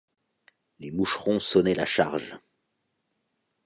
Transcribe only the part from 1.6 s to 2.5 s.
la charge